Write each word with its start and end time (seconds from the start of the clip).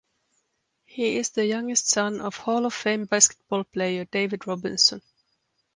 He 0.87 1.17
is 1.17 1.29
the 1.29 1.45
youngest 1.45 1.87
son 1.89 2.21
of 2.21 2.35
Hall 2.35 2.65
of 2.65 2.73
Fame 2.73 3.05
basketball 3.05 3.63
player 3.65 4.03
David 4.05 4.47
Robinson. 4.47 5.03